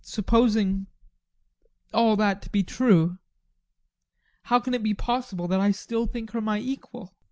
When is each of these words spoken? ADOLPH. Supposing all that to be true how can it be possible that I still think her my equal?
ADOLPH. 0.01 0.09
Supposing 0.09 0.87
all 1.93 2.15
that 2.15 2.41
to 2.41 2.49
be 2.49 2.63
true 2.63 3.19
how 4.45 4.59
can 4.59 4.73
it 4.73 4.81
be 4.81 4.95
possible 4.95 5.47
that 5.47 5.59
I 5.59 5.69
still 5.69 6.07
think 6.07 6.31
her 6.31 6.41
my 6.41 6.57
equal? 6.57 7.13